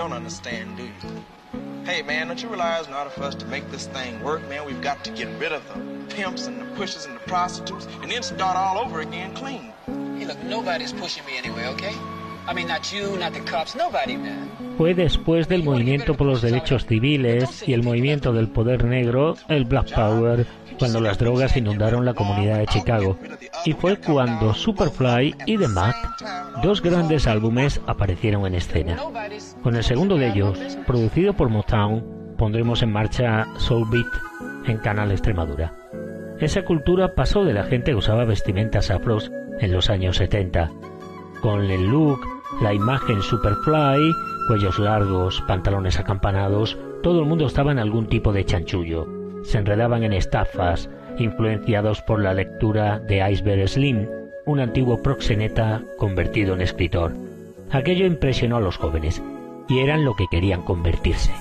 [0.00, 0.92] Don't understand, do you?
[1.84, 4.64] Hey, man, don't you realize in order for us to make this thing work, man,
[4.64, 8.10] we've got to get rid of the pimps and the pushers and the prostitutes and
[8.10, 9.74] then start all over again clean.
[10.16, 11.94] Hey, look, nobody's pushing me anyway, okay?
[12.46, 14.50] I mean, not you, not the cops, nobody, man.
[14.78, 19.66] Fue después del movimiento por los derechos civiles y el movimiento del poder negro, el
[19.66, 20.46] Black Power,
[20.78, 23.18] cuando las drogas inundaron la comunidad de Chicago.
[23.66, 25.94] Y fue cuando Superfly y The Mac,
[26.62, 28.96] dos grandes álbumes, aparecieron en escena.
[29.62, 34.06] Con el segundo de ellos, producido por Motown, pondremos en marcha Soul Beat
[34.66, 35.74] en Canal Extremadura.
[36.38, 40.70] Esa cultura pasó de la gente que usaba vestimentas afros en los años 70.
[41.42, 42.20] Con el look,
[42.62, 44.00] la imagen Superfly,
[44.48, 49.06] cuellos largos, pantalones acampanados, todo el mundo estaba en algún tipo de chanchullo.
[49.44, 54.08] Se enredaban en estafas, influenciados por la lectura de Iceberg Slim,
[54.46, 57.12] un antiguo proxeneta convertido en escritor.
[57.70, 59.22] Aquello impresionó a los jóvenes,
[59.70, 61.32] y eran lo que querían convertirse.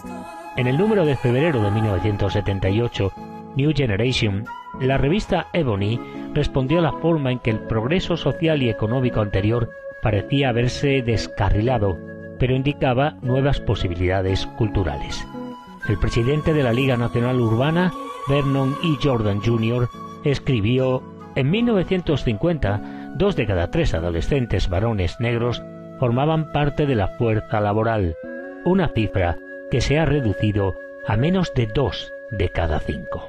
[0.56, 3.12] En el número de febrero de 1978,
[3.56, 4.46] New Generation,
[4.80, 6.00] la revista Ebony
[6.34, 9.70] respondió a la forma en que el progreso social y económico anterior
[10.02, 11.98] parecía haberse descarrilado,
[12.38, 15.26] pero indicaba nuevas posibilidades culturales.
[15.88, 17.92] El presidente de la Liga Nacional Urbana,
[18.28, 18.98] Vernon E.
[19.02, 19.90] Jordan Jr.,
[20.24, 21.02] escribió
[21.36, 25.64] En 1950, dos de cada tres adolescentes varones negros
[26.00, 28.16] formaban parte de la fuerza laboral,
[28.66, 29.38] una cifra
[29.70, 33.28] que se ha reducido a menos de dos de cada cinco.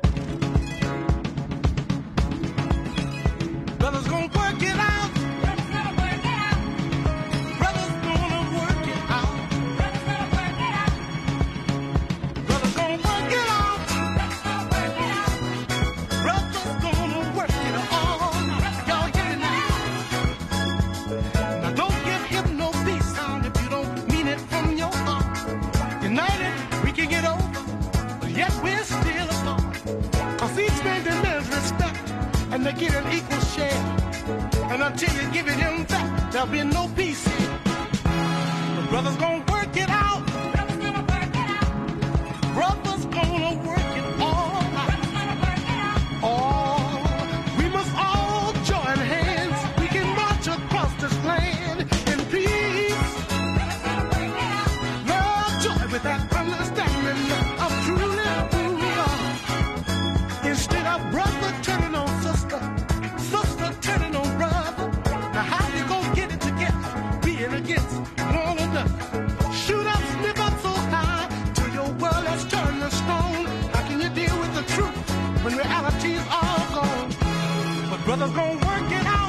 [78.10, 79.19] Brothers gonna work it out.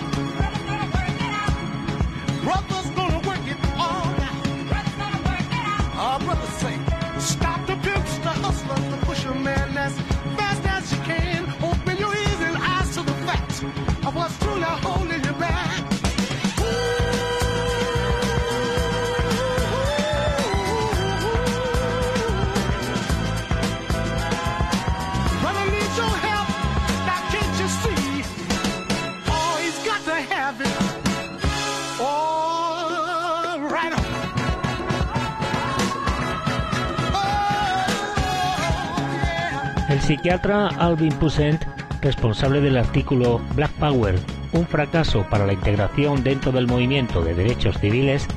[40.12, 41.64] Psiquiatra Alvin Pusent,
[42.02, 44.20] responsable del artículo Black Power,
[44.52, 48.28] un fracaso para la integración dentro del movimiento de derechos civiles,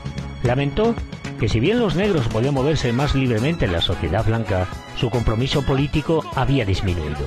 [0.45, 0.95] lamentó
[1.41, 5.63] que si bien los negros podían moverse más libremente en la sociedad blanca, su compromiso
[5.63, 7.27] político había disminuido.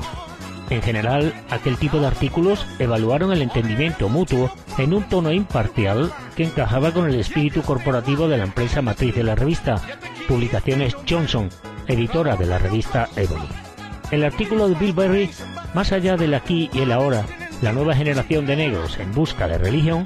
[0.69, 6.45] En general, aquel tipo de artículos evaluaron el entendimiento mutuo en un tono imparcial que
[6.45, 9.81] encajaba con el espíritu corporativo de la empresa matriz de la revista,
[10.25, 11.49] Publicaciones Johnson,
[11.89, 13.66] editora de la revista Ebony.
[14.09, 15.29] El artículo de Bill Berry,
[15.73, 17.25] más allá del aquí y el ahora,
[17.61, 20.05] la nueva generación de negros en busca de religión,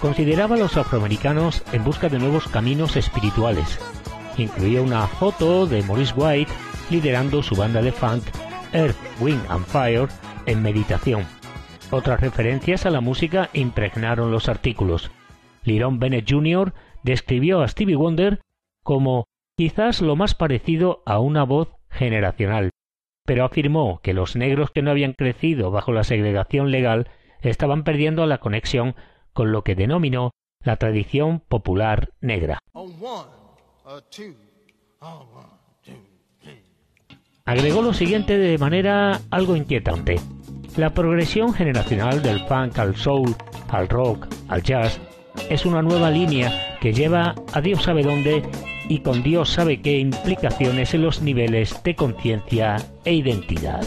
[0.00, 3.78] consideraba a los afroamericanos en busca de nuevos caminos espirituales.
[4.36, 6.52] Incluía una foto de Maurice White
[6.90, 8.24] liderando su banda de funk
[8.72, 10.08] Earth, Wind and Fire
[10.44, 11.24] en meditación.
[11.90, 15.10] Otras referencias a la música impregnaron los artículos.
[15.64, 16.74] Liron Bennett Jr.
[17.02, 18.40] describió a Stevie Wonder
[18.82, 19.26] como
[19.56, 22.70] quizás lo más parecido a una voz generacional,
[23.30, 27.08] pero afirmó que los negros que no habían crecido bajo la segregación legal
[27.42, 28.96] estaban perdiendo la conexión
[29.32, 30.32] con lo que denominó
[30.64, 32.58] la tradición popular negra.
[37.44, 40.16] Agregó lo siguiente de manera algo inquietante.
[40.76, 43.36] La progresión generacional del funk al soul,
[43.68, 45.00] al rock, al jazz,
[45.48, 48.42] es una nueva línea que lleva a Dios sabe dónde
[48.90, 53.86] y con Dios sabe qué implicaciones en los niveles de conciencia e identidad.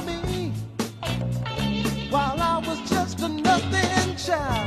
[4.31, 4.60] Show.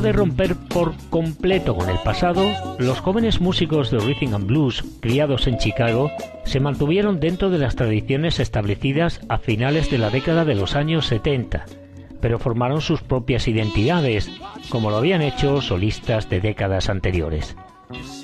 [0.00, 5.46] De romper por completo con el pasado, los jóvenes músicos de Rhythm and Blues, criados
[5.46, 6.10] en Chicago,
[6.44, 11.06] se mantuvieron dentro de las tradiciones establecidas a finales de la década de los años
[11.06, 11.66] 70,
[12.20, 14.30] pero formaron sus propias identidades,
[14.68, 17.56] como lo habían hecho solistas de décadas anteriores.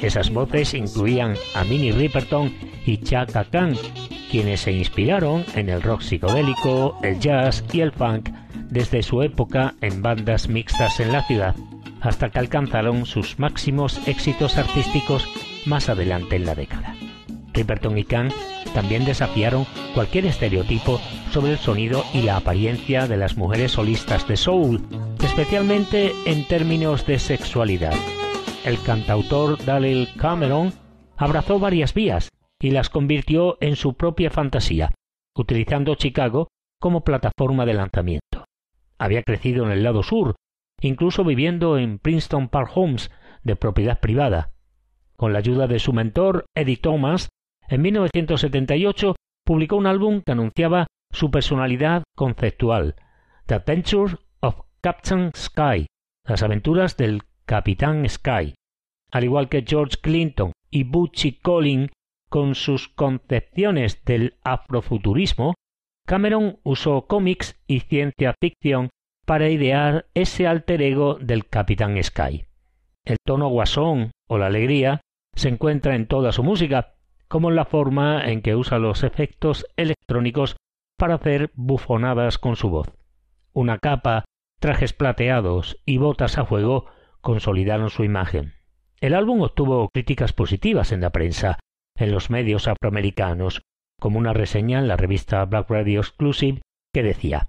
[0.01, 2.55] Esas voces incluían a Minnie Riperton
[2.87, 3.75] y Chaka Khan,
[4.31, 8.31] quienes se inspiraron en el rock psicodélico, el jazz y el funk
[8.71, 11.55] desde su época en bandas mixtas en la ciudad
[12.01, 15.29] hasta que alcanzaron sus máximos éxitos artísticos
[15.67, 16.95] más adelante en la década.
[17.53, 18.29] Riperton y Khan
[18.75, 24.37] también desafiaron cualquier estereotipo sobre el sonido y la apariencia de las mujeres solistas de
[24.37, 24.83] soul,
[25.25, 27.95] especialmente en términos de sexualidad.
[28.65, 30.73] El cantautor Dalil Cameron
[31.17, 32.31] abrazó varias vías
[32.61, 34.93] y las convirtió en su propia fantasía,
[35.35, 38.26] utilizando Chicago como plataforma de lanzamiento.
[38.99, 40.37] Había crecido en el lado sur,
[40.81, 43.11] incluso viviendo en Princeton Park Homes,
[43.43, 44.53] de propiedad privada.
[45.17, 47.29] Con la ayuda de su mentor, Eddie Thomas,
[47.69, 52.97] en 1978 publicó un álbum que anunciaba su personalidad conceptual,
[53.47, 55.87] The Adventures of Captain Sky,
[56.27, 58.55] las aventuras del Capitán Sky.
[59.13, 61.91] Al igual que George Clinton y Butchie Collin
[62.29, 65.55] con sus concepciones del afrofuturismo,
[66.07, 68.91] Cameron usó cómics y ciencia ficción
[69.27, 72.47] para idear ese alter ego del Capitán Sky.
[73.05, 75.01] El tono guasón o la alegría
[75.35, 76.95] se encuentra en toda su música,
[77.27, 80.57] como en la forma en que usa los efectos electrónicos
[80.97, 82.95] para hacer bufonadas con su voz.
[83.53, 84.25] Una capa,
[84.61, 86.87] trajes plateados y botas a fuego
[87.21, 88.55] consolidaron su imagen.
[89.01, 91.59] El álbum obtuvo críticas positivas en la prensa,
[91.97, 93.63] en los medios afroamericanos,
[94.01, 96.63] como una reseña en la revista Black Radio Exclusive
[96.93, 97.49] que decía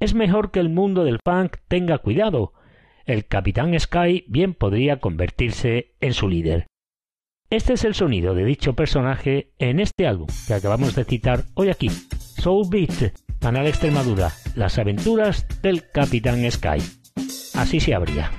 [0.00, 2.52] Es mejor que el mundo del funk tenga cuidado.
[3.04, 6.66] El Capitán Sky bien podría convertirse en su líder.
[7.50, 11.68] Este es el sonido de dicho personaje en este álbum que acabamos de citar hoy
[11.68, 16.78] aquí, Soul Beat, Canal Extremadura, las aventuras del Capitán Sky.
[17.54, 18.30] Así se abría.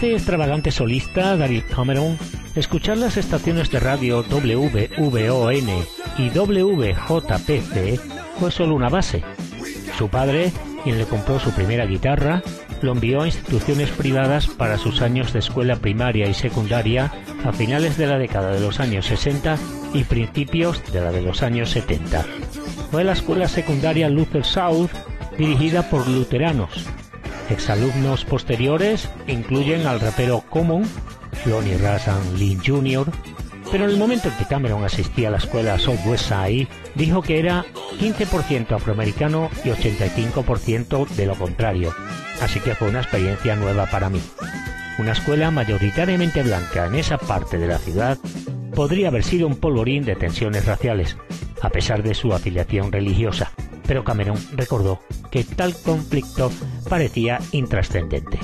[0.00, 2.16] Este extravagante solista, David Cameron,
[2.54, 5.68] escuchar las estaciones de radio WVON
[6.16, 8.00] y WJPC
[8.38, 9.22] fue solo una base.
[9.98, 10.52] Su padre,
[10.84, 12.42] quien le compró su primera guitarra,
[12.80, 17.12] lo envió a instituciones privadas para sus años de escuela primaria y secundaria
[17.44, 19.58] a finales de la década de los años 60
[19.92, 22.24] y principios de la de los años 70.
[22.90, 24.92] Fue la escuela secundaria Luther South,
[25.36, 26.86] dirigida por luteranos.
[27.50, 30.84] Exalumnos posteriores incluyen al rapero Common,
[31.46, 33.10] Lonnie Rasan Lynn Jr.,
[33.70, 37.38] pero en el momento en que Cameron asistía a la escuela Southwest Side, dijo que
[37.38, 37.64] era
[38.00, 41.94] 15% afroamericano y 85% de lo contrario,
[42.40, 44.20] así que fue una experiencia nueva para mí.
[44.98, 48.18] Una escuela mayoritariamente blanca en esa parte de la ciudad
[48.74, 51.16] podría haber sido un polvorín de tensiones raciales,
[51.62, 53.52] a pesar de su afiliación religiosa,
[53.90, 55.00] pero Cameron recordó
[55.32, 56.52] que tal conflicto
[56.88, 58.38] parecía intrascendente.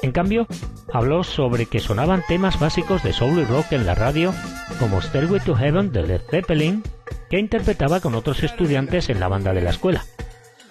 [0.00, 0.46] En cambio,
[0.90, 4.32] habló sobre que sonaban temas básicos de soul y rock en la radio,
[4.80, 6.82] como Stairway to Heaven de Led Zeppelin,
[7.28, 10.02] que interpretaba con otros estudiantes en la banda de la escuela.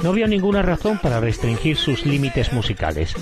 [0.01, 3.13] No vio ninguna razón para restringir sus límites musicales.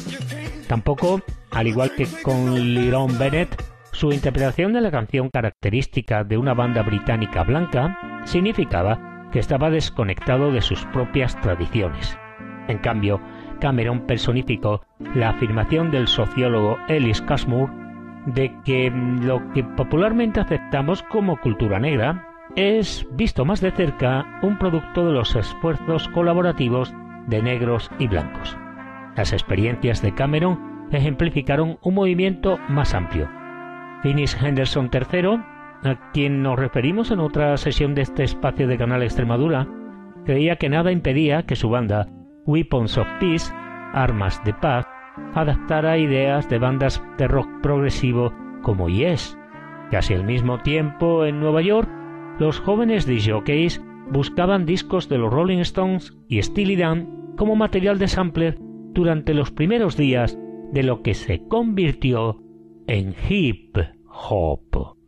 [0.69, 3.61] Tampoco, al igual que con Liron Bennett,
[3.91, 10.51] su interpretación de la canción característica de una banda británica blanca significaba que estaba desconectado
[10.51, 12.17] de sus propias tradiciones.
[12.67, 13.19] En cambio,
[13.59, 14.81] Cameron personificó
[15.15, 17.73] la afirmación del sociólogo Ellis Cashmore
[18.27, 24.57] de que lo que popularmente aceptamos como cultura negra es, visto más de cerca, un
[24.59, 26.93] producto de los esfuerzos colaborativos
[27.27, 28.55] de negros y blancos.
[29.15, 33.29] Las experiencias de Cameron ejemplificaron un movimiento más amplio.
[34.03, 35.39] Finis Henderson III,
[35.83, 39.67] a quien nos referimos en otra sesión de este espacio de Canal Extremadura,
[40.25, 42.07] creía que nada impedía que su banda
[42.45, 43.53] Weapons of Peace,
[43.93, 44.85] Armas de Paz,
[45.33, 49.37] adaptara ideas de bandas de rock progresivo como Yes.
[49.91, 51.89] Casi al mismo tiempo, en Nueva York,
[52.39, 58.07] los jóvenes DJs buscaban discos de los Rolling Stones y Steely Dan como material de
[58.07, 58.57] sampler
[58.93, 60.37] durante los primeros días
[60.71, 62.41] de lo que se convirtió
[62.87, 65.02] en hip hop.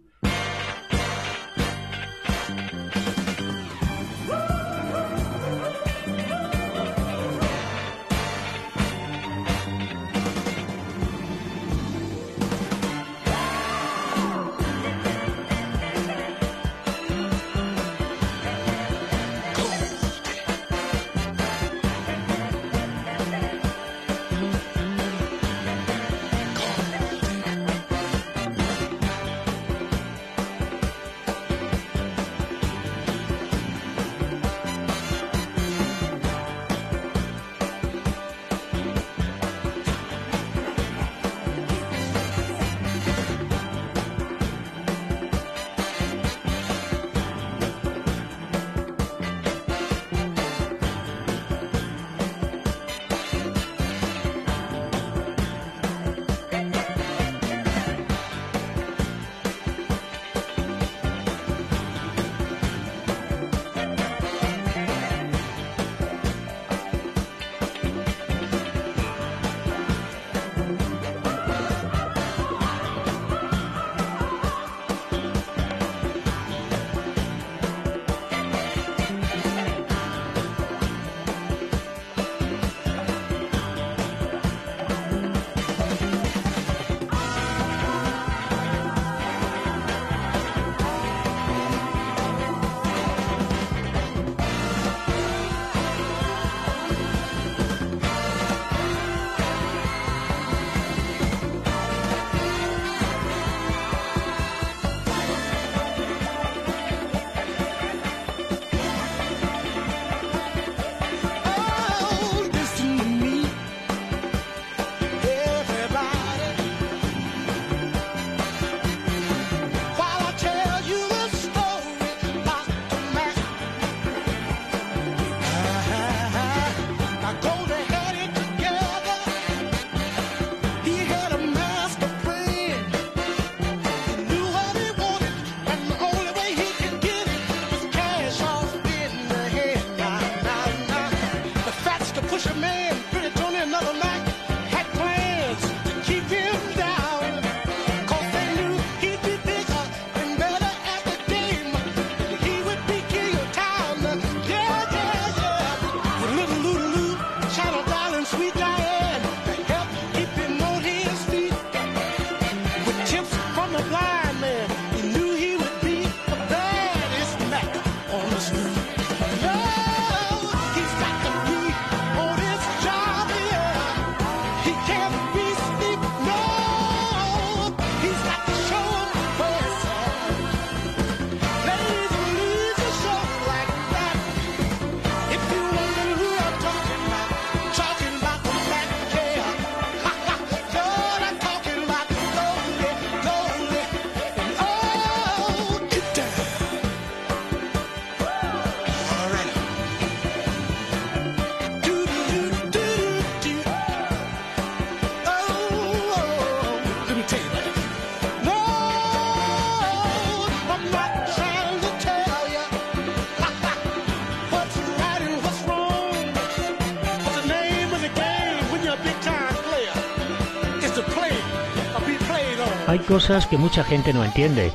[223.15, 224.73] Cosas que mucha gente no entiende.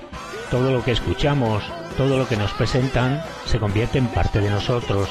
[0.51, 1.63] Todo lo que escuchamos,
[1.99, 5.11] todo lo que nos presentan, se convierte en parte de nosotros,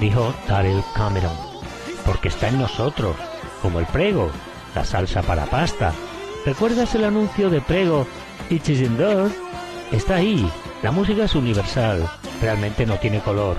[0.00, 1.36] dijo Daryl Cameron.
[2.06, 3.16] Porque está en nosotros,
[3.60, 4.30] como el prego,
[4.74, 5.92] la salsa para pasta.
[6.46, 8.06] ¿Recuerdas el anuncio de prego?
[8.48, 9.34] It is indoors.
[9.92, 10.50] Está ahí.
[10.82, 12.10] La música es universal.
[12.40, 13.58] Realmente no tiene color.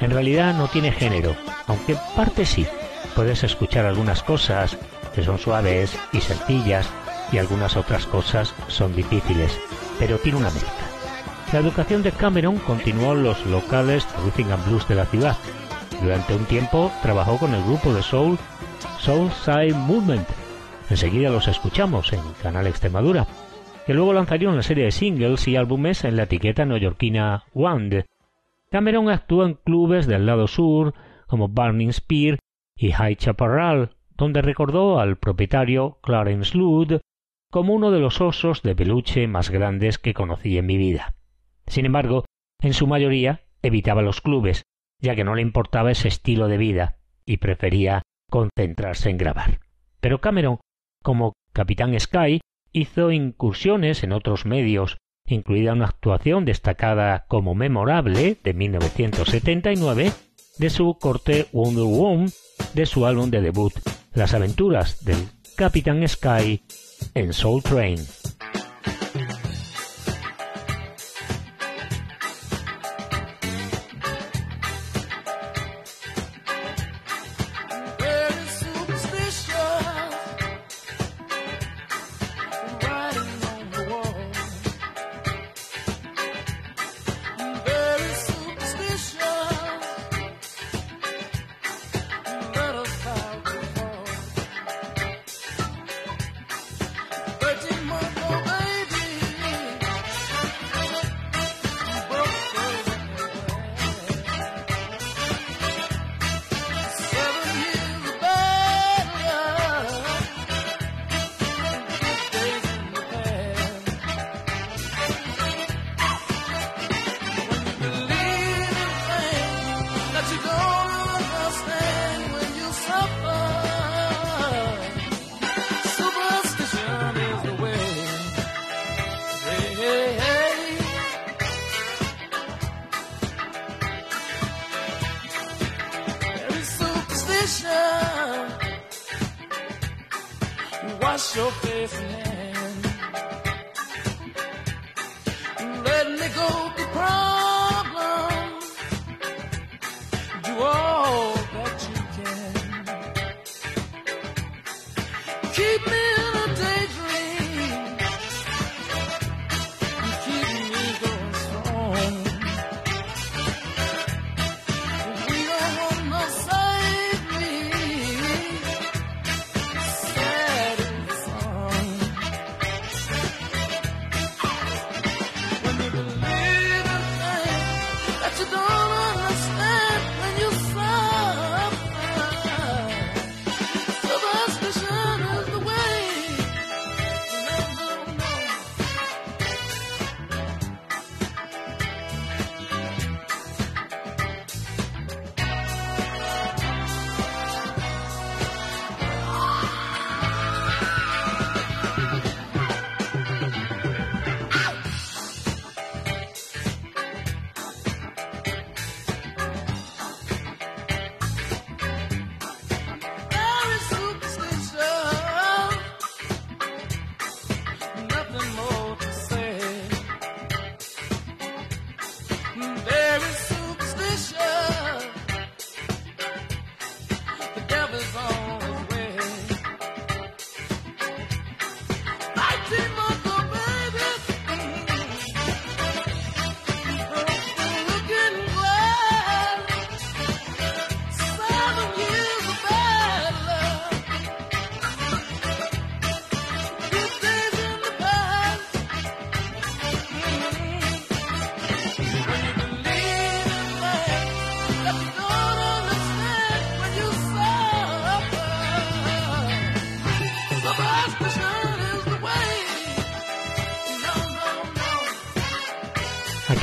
[0.00, 2.66] En realidad no tiene género, aunque parte sí.
[3.14, 4.78] Puedes escuchar algunas cosas
[5.14, 6.88] que son suaves y sencillas
[7.32, 9.58] y algunas otras cosas son difíciles,
[9.98, 10.84] pero tiene una mezcla.
[11.52, 15.36] La educación de Cameron continuó en los locales Rhythm and Blues de la ciudad.
[16.02, 18.38] Durante un tiempo trabajó con el grupo de soul
[18.98, 20.26] Soul Side Movement.
[20.90, 23.26] Enseguida los escuchamos en Canal Extremadura,
[23.86, 28.04] que luego lanzaría una serie de singles y álbumes en la etiqueta neoyorquina Wand.
[28.70, 30.94] Cameron actuó en clubes del lado sur
[31.26, 32.38] como Burning Spear
[32.76, 37.00] y High Chaparral, donde recordó al propietario Clarence Ludd
[37.54, 41.14] como uno de los osos de peluche más grandes que conocí en mi vida.
[41.68, 42.24] Sin embargo,
[42.60, 44.64] en su mayoría evitaba los clubes,
[45.00, 49.60] ya que no le importaba ese estilo de vida y prefería concentrarse en grabar.
[50.00, 50.58] Pero Cameron,
[51.00, 52.40] como Capitán Sky,
[52.72, 60.10] hizo incursiones en otros medios, incluida una actuación destacada como memorable de 1979
[60.58, 62.30] de su corte Wonder Woman
[62.74, 63.74] de su álbum de debut,
[64.12, 65.18] Las aventuras del
[65.56, 66.64] Capitán Sky
[67.14, 67.96] en Soul Train.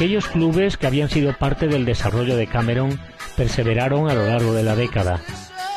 [0.02, 3.00] Aquellos clubes que habían sido parte del desarrollo de Cameron
[3.38, 5.22] perseveraron a lo largo de la década,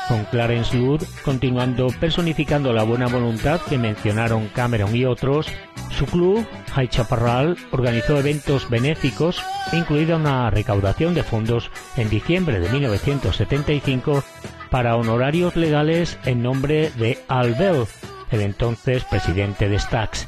[0.08, 5.48] con Clarence Wood continuando personificando la buena voluntad que mencionaron Cameron y otros,
[5.90, 9.42] su club, High Chaparral, organizó eventos benéficos,
[9.74, 14.24] incluida una recaudación de fondos en diciembre de 1975
[14.70, 17.84] para honorarios legales en nombre de Al Bell,
[18.30, 20.26] el entonces presidente de Stax,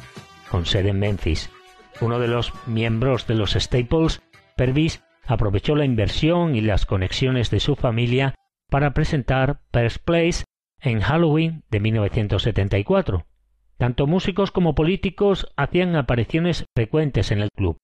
[0.50, 1.48] con sede en Memphis.
[2.00, 4.22] Uno de los miembros de los Staples,
[4.56, 8.34] Pervis, aprovechó la inversión y las conexiones de su familia
[8.68, 10.44] para presentar First Place
[10.80, 13.26] en Halloween de 1974.
[13.78, 17.78] Tanto músicos como políticos hacían apariciones frecuentes en el club.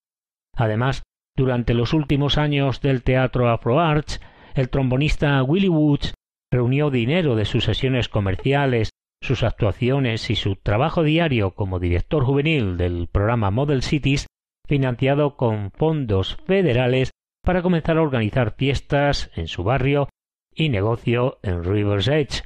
[0.56, 1.02] Además,
[1.36, 4.20] durante los últimos años del teatro Afro Arts,
[4.54, 6.14] el trombonista Willie Woods
[6.50, 8.90] reunió dinero de sus sesiones comerciales,
[9.22, 14.26] sus actuaciones y su trabajo diario como director juvenil del programa Model Cities,
[14.66, 20.08] financiado con fondos federales para comenzar a organizar fiestas en su barrio
[20.54, 22.42] y negocio en River's Edge.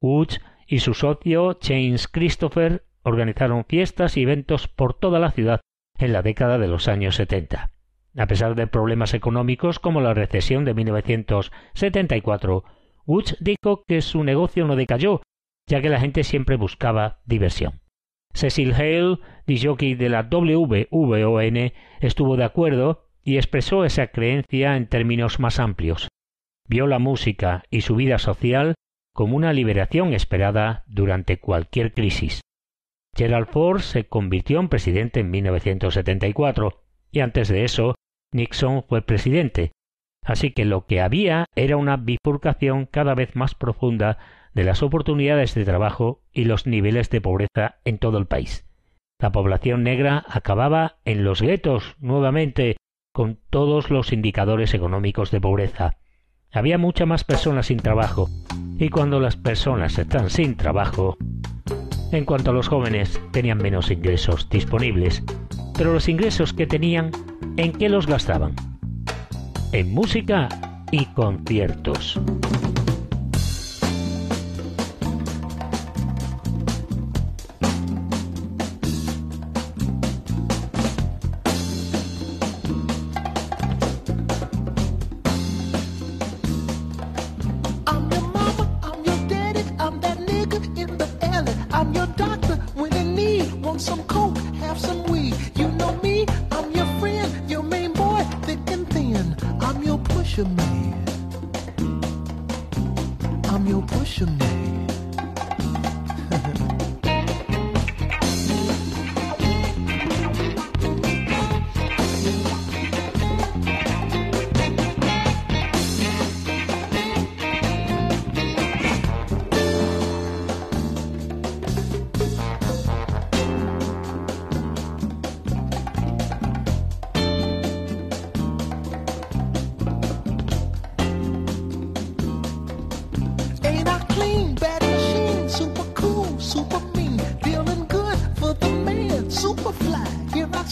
[0.00, 5.60] Woods y su socio James Christopher organizaron fiestas y eventos por toda la ciudad
[5.98, 7.70] en la década de los años 70.
[8.16, 12.64] A pesar de problemas económicos como la recesión de 1974,
[13.06, 15.22] Woods dijo que su negocio no decayó,
[15.68, 17.80] ya que la gente siempre buscaba diversión.
[18.34, 25.40] Cecil Hale, jockey de la WVON, estuvo de acuerdo y expresó esa creencia en términos
[25.40, 26.08] más amplios
[26.68, 28.74] vio la música y su vida social
[29.14, 32.42] como una liberación esperada durante cualquier crisis.
[33.16, 37.94] Gerald Ford se convirtió en presidente en 1974 y antes de eso
[38.32, 39.72] Nixon fue presidente,
[40.22, 44.18] así que lo que había era una bifurcación cada vez más profunda
[44.58, 48.66] de las oportunidades de trabajo y los niveles de pobreza en todo el país.
[49.20, 52.76] La población negra acababa en los guetos nuevamente
[53.14, 55.98] con todos los indicadores económicos de pobreza.
[56.50, 58.28] Había muchas más personas sin trabajo.
[58.80, 61.16] Y cuando las personas están sin trabajo,
[62.10, 65.22] en cuanto a los jóvenes, tenían menos ingresos disponibles.
[65.76, 67.12] Pero los ingresos que tenían,
[67.56, 68.56] ¿en qué los gastaban?
[69.70, 70.48] En música
[70.90, 72.20] y conciertos.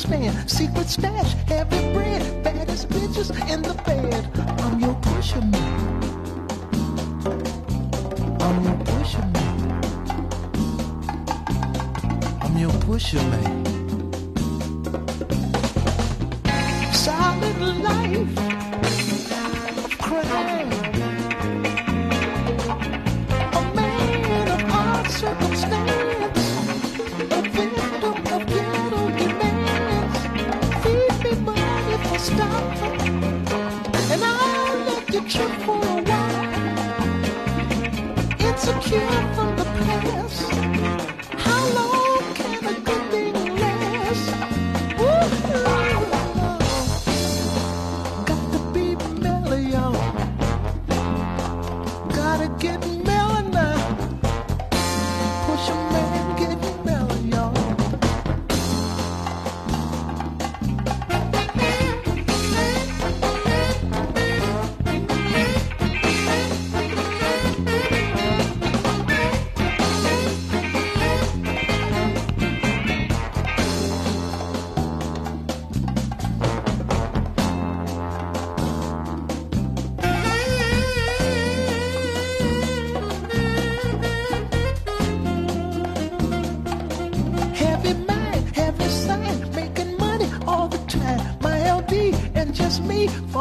[0.04, 4.30] hot secret stash, heavy bread, baddest bitches in the bed.
[4.60, 5.54] I'm your pusherman.
[8.42, 9.46] I'm your pusherman.
[12.42, 13.65] I'm your pusherman.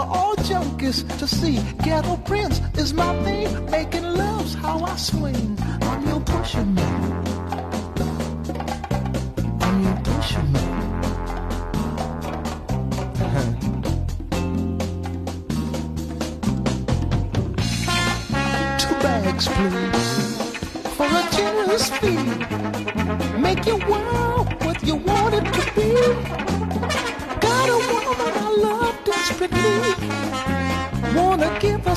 [0.05, 1.59] All junkies to see.
[1.83, 5.57] Ghetto Prince is my thing, making love's how I swing.
[5.81, 7.14] I'm your pusher man.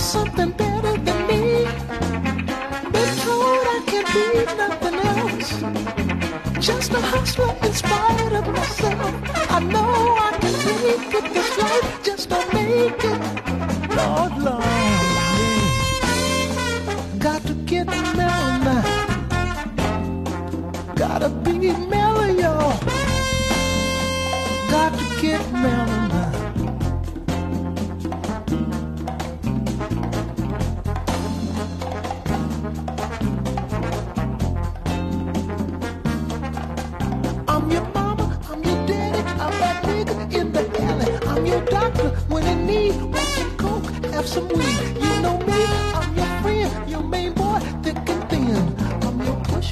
[0.09, 0.88] Something better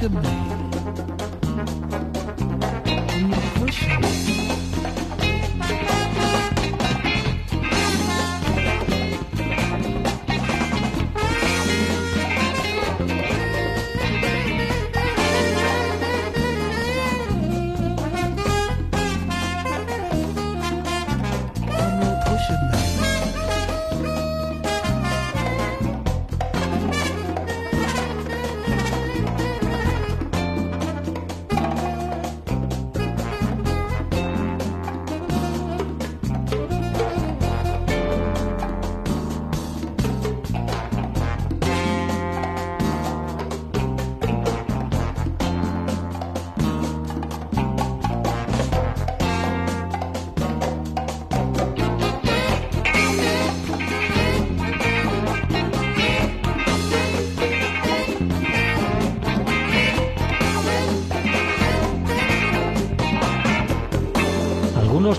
[0.09, 0.21] The.
[0.21, 0.56] be.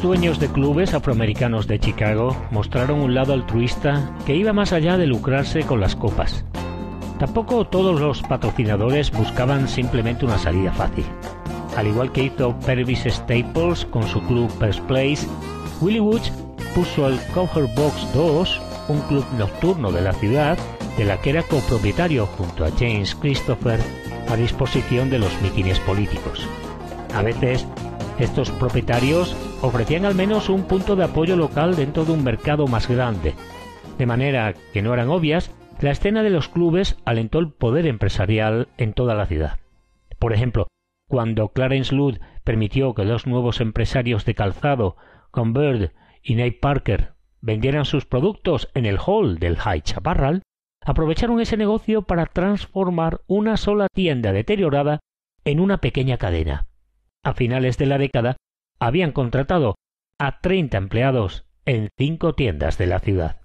[0.07, 5.05] Dueños de clubes afroamericanos de Chicago mostraron un lado altruista que iba más allá de
[5.05, 6.45] lucrarse con las copas.
[7.19, 11.03] Tampoco todos los patrocinadores buscaban simplemente una salida fácil.
[11.75, 15.27] Al igual que hizo Pervis Staples con su club First Place,
[15.81, 16.31] Willie Woods
[16.73, 20.57] puso el Cover Box 2, un club nocturno de la ciudad,
[20.97, 23.81] de la que era copropietario junto a James Christopher,
[24.29, 26.47] a disposición de los mítines políticos.
[27.13, 27.67] A veces,
[28.19, 32.87] estos propietarios ofrecían al menos un punto de apoyo local dentro de un mercado más
[32.87, 33.33] grande,
[33.97, 35.51] de manera que no eran obvias,
[35.81, 39.59] la escena de los clubes alentó el poder empresarial en toda la ciudad.
[40.19, 40.67] Por ejemplo,
[41.07, 44.97] cuando Clarence Ludd permitió que dos nuevos empresarios de calzado,
[45.31, 50.43] Convert y Nate Parker, vendieran sus productos en el hall del High Chaparral,
[50.83, 54.99] aprovecharon ese negocio para transformar una sola tienda deteriorada
[55.45, 56.67] en una pequeña cadena.
[57.23, 58.37] A finales de la década
[58.79, 59.75] habían contratado
[60.19, 63.37] a 30 empleados en cinco tiendas de la ciudad.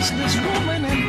[0.00, 0.99] Misery was this woman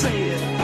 [0.00, 0.59] say it.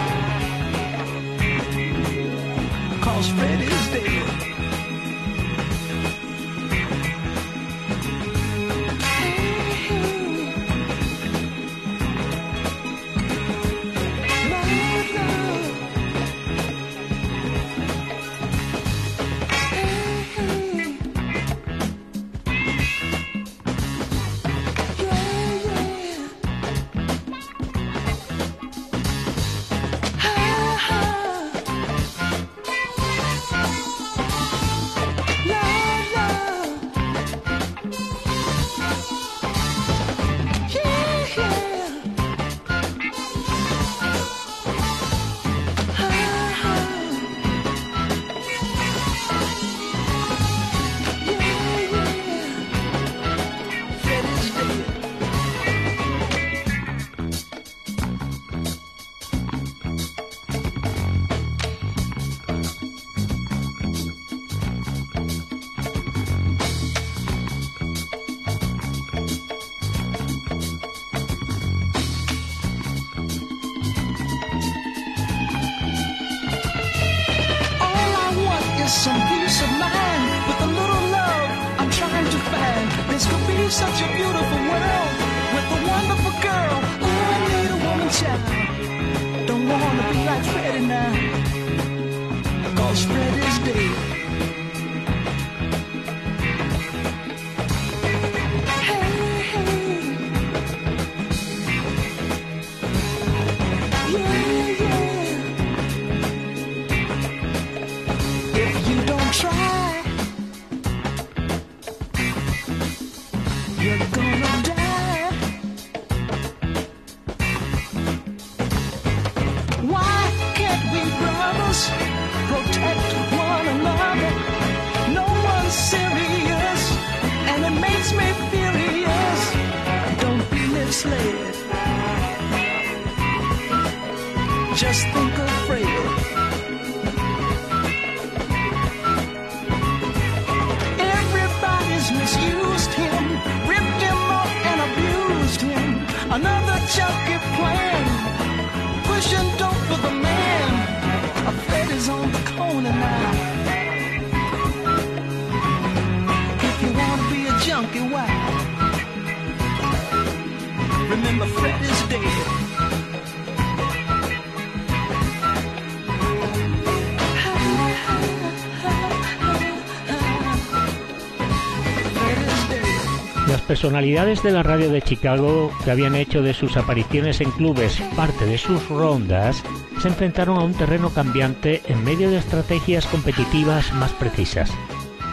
[173.76, 178.46] Personalidades de la radio de Chicago, que habían hecho de sus apariciones en clubes parte
[178.46, 179.62] de sus rondas,
[180.00, 184.70] se enfrentaron a un terreno cambiante en medio de estrategias competitivas más precisas.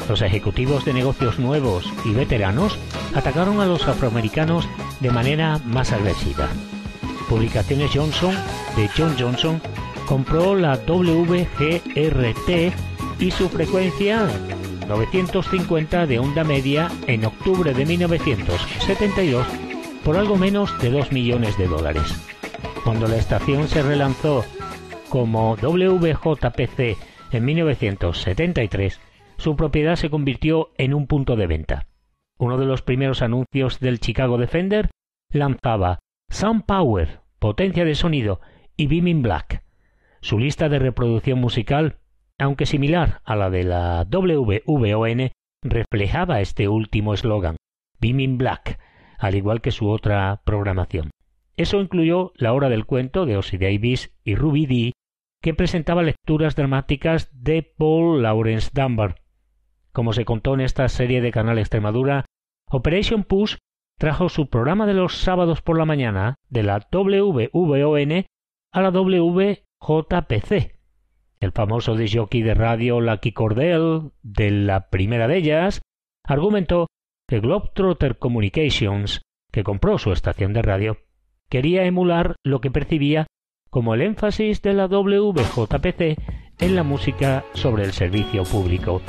[0.10, 2.78] Los ejecutivos de negocios nuevos y veteranos
[3.16, 4.68] atacaron a los afroamericanos
[5.00, 6.50] de manera más agresiva.
[7.30, 8.36] Publicaciones Johnson
[8.76, 9.62] de John Johnson
[10.06, 12.50] compró la WGRT
[13.20, 14.28] y su frecuencia
[14.88, 19.48] 950 de onda media en octubre de 1972
[20.04, 22.04] por algo menos de 2 millones de dólares.
[22.84, 24.44] Cuando la estación se relanzó
[25.10, 26.98] como WJPC
[27.32, 29.00] en 1973,
[29.38, 31.88] su propiedad se convirtió en un punto de venta.
[32.38, 34.90] Uno de los primeros anuncios del Chicago Defender
[35.32, 38.42] lanzaba Sound Power, potencia de sonido,
[38.76, 39.64] y Beaming Black.
[40.22, 41.98] Su lista de reproducción musical,
[42.40, 45.32] aunque similar a la de la WVON,
[45.64, 47.58] reflejaba este último eslogan,
[48.00, 48.80] Beaming Black,
[49.18, 51.12] al igual que su otra programación.
[51.56, 54.94] Eso incluyó La Hora del Cuento de Ossie Davis y Ruby Dee,
[55.42, 59.22] que presentaba lecturas dramáticas de Paul Lawrence Dunbar.
[59.92, 62.26] Como se contó en esta serie de Canal Extremadura,
[62.70, 63.58] Operation Push
[64.00, 68.26] trajo su programa de los sábados por la mañana de la WVON
[68.72, 70.73] a la WJPC.
[71.44, 75.82] El famoso disjockey de radio Lucky Cordell, de la primera de ellas,
[76.26, 76.88] argumentó
[77.28, 79.22] que Globetrotter Communications,
[79.52, 81.00] que compró su estación de radio,
[81.50, 83.28] quería emular lo que percibía
[83.70, 86.18] como el énfasis de la WJPC
[86.60, 89.02] en la música sobre el servicio público.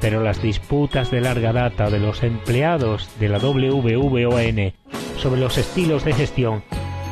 [0.00, 4.72] Pero las disputas de larga data de los empleados de la WVON
[5.18, 6.62] sobre los estilos de gestión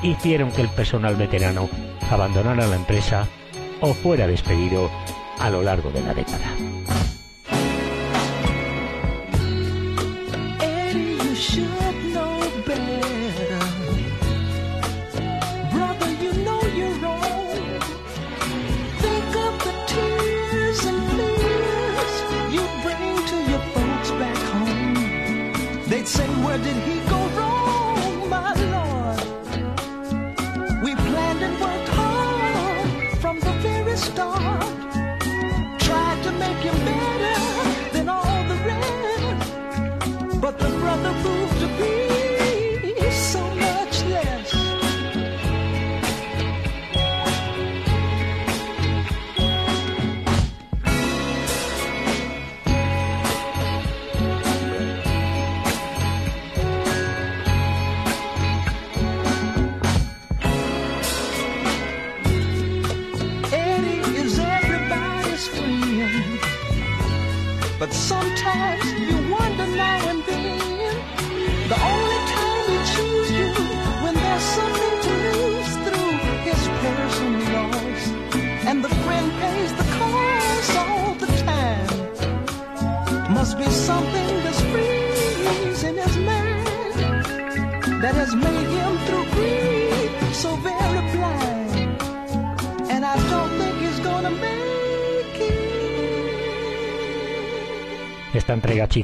[0.02, 1.68] hicieron que el personal veterano
[2.10, 3.28] abandonara la empresa
[3.80, 4.90] o fuera despedido
[5.38, 6.54] a lo largo de la década.
[26.56, 26.93] Did he